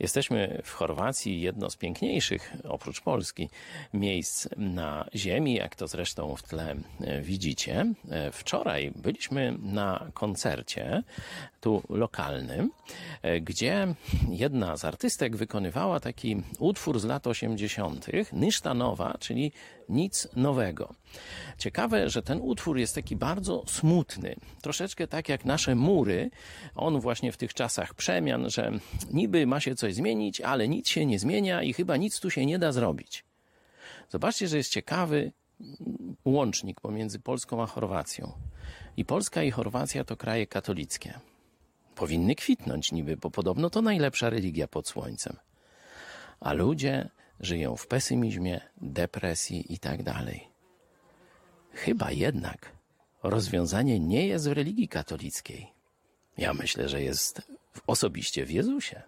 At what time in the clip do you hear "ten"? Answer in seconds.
22.22-22.40